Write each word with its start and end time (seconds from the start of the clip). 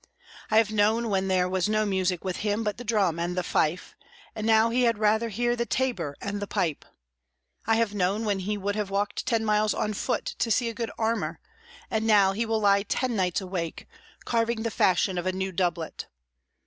I 0.49 0.57
have 0.57 0.71
known 0.73 1.09
when 1.11 1.27
there 1.27 1.47
was 1.47 1.69
no 1.69 1.85
music 1.85 2.23
with 2.23 2.37
him 2.37 2.63
but 2.63 2.77
the 2.77 2.83
drum 2.83 3.19
and 3.19 3.37
the 3.37 3.43
fife, 3.43 3.95
and 4.33 4.47
now 4.47 4.71
he 4.71 4.81
had 4.81 4.97
rather 4.97 5.29
hear 5.29 5.55
the 5.55 5.67
tabor 5.67 6.17
and 6.19 6.41
the 6.41 6.47
pipe. 6.47 6.85
I 7.67 7.75
have 7.75 7.93
known 7.93 8.25
when 8.25 8.39
he 8.39 8.57
would 8.57 8.75
have 8.75 8.89
walked 8.89 9.27
ten 9.27 9.45
miles 9.45 9.75
on 9.75 9.93
foot 9.93 10.25
to 10.25 10.49
see 10.49 10.69
a 10.69 10.73
good 10.73 10.89
armour, 10.97 11.39
and 11.91 12.07
now 12.07 12.29
will 12.29 12.33
he 12.33 12.45
lie 12.47 12.81
ten 12.81 13.15
nights 13.15 13.41
awake, 13.41 13.85
carving 14.25 14.63
the 14.63 14.71
fashion 14.71 15.19
of 15.19 15.27
a 15.27 15.31
new 15.31 15.51
doublet. 15.51 16.07